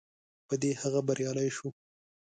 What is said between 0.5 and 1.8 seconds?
دې هغه بریالی شو.